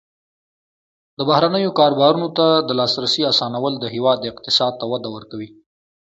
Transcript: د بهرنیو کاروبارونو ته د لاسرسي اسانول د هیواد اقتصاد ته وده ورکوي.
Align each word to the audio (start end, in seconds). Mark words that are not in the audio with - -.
د 1.17 1.19
بهرنیو 1.29 1.77
کاروبارونو 1.79 2.27
ته 2.37 2.45
د 2.67 2.69
لاسرسي 2.79 3.21
اسانول 3.31 3.73
د 3.79 3.85
هیواد 3.95 4.19
اقتصاد 4.31 4.73
ته 4.79 4.85
وده 4.91 5.09
ورکوي. 5.15 5.49